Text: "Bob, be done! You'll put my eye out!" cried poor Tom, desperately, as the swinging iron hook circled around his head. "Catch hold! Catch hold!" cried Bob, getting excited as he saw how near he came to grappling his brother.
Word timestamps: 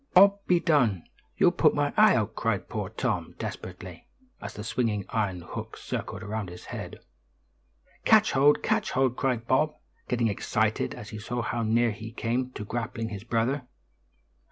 "Bob, 0.15 0.39
be 0.47 0.59
done! 0.59 1.03
You'll 1.37 1.51
put 1.51 1.75
my 1.75 1.93
eye 1.95 2.15
out!" 2.15 2.33
cried 2.33 2.67
poor 2.67 2.89
Tom, 2.89 3.35
desperately, 3.37 4.07
as 4.41 4.55
the 4.55 4.63
swinging 4.63 5.05
iron 5.09 5.41
hook 5.41 5.77
circled 5.77 6.23
around 6.23 6.49
his 6.49 6.65
head. 6.65 7.01
"Catch 8.03 8.31
hold! 8.31 8.63
Catch 8.63 8.93
hold!" 8.93 9.15
cried 9.15 9.45
Bob, 9.45 9.75
getting 10.07 10.27
excited 10.27 10.95
as 10.95 11.09
he 11.09 11.19
saw 11.19 11.43
how 11.43 11.61
near 11.61 11.91
he 11.91 12.11
came 12.11 12.49
to 12.53 12.65
grappling 12.65 13.09
his 13.09 13.23
brother. 13.23 13.67